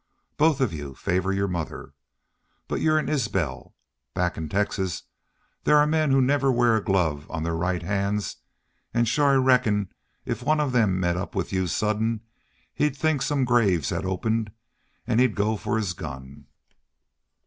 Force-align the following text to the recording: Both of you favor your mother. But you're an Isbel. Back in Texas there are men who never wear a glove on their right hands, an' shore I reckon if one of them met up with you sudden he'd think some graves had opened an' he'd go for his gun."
Both 0.35 0.61
of 0.61 0.73
you 0.73 0.95
favor 0.95 1.31
your 1.31 1.47
mother. 1.47 1.93
But 2.67 2.81
you're 2.81 2.97
an 2.97 3.07
Isbel. 3.07 3.75
Back 4.15 4.35
in 4.35 4.49
Texas 4.49 5.03
there 5.63 5.77
are 5.77 5.85
men 5.85 6.09
who 6.09 6.19
never 6.23 6.51
wear 6.51 6.75
a 6.75 6.83
glove 6.83 7.29
on 7.29 7.43
their 7.43 7.53
right 7.53 7.83
hands, 7.83 8.37
an' 8.95 9.05
shore 9.05 9.33
I 9.33 9.35
reckon 9.35 9.91
if 10.25 10.41
one 10.41 10.59
of 10.59 10.71
them 10.71 10.99
met 10.99 11.17
up 11.17 11.35
with 11.35 11.53
you 11.53 11.67
sudden 11.67 12.21
he'd 12.73 12.97
think 12.97 13.21
some 13.21 13.45
graves 13.45 13.91
had 13.91 14.03
opened 14.03 14.51
an' 15.05 15.19
he'd 15.19 15.35
go 15.35 15.55
for 15.55 15.77
his 15.77 15.93
gun." 15.93 16.47